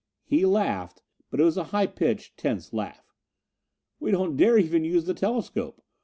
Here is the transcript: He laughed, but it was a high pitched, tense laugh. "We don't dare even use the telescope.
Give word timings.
He 0.25 0.47
laughed, 0.47 1.03
but 1.29 1.39
it 1.39 1.43
was 1.43 1.57
a 1.57 1.65
high 1.65 1.85
pitched, 1.85 2.35
tense 2.35 2.73
laugh. 2.73 3.13
"We 3.99 4.09
don't 4.09 4.35
dare 4.35 4.57
even 4.57 4.83
use 4.83 5.05
the 5.05 5.13
telescope. 5.13 5.79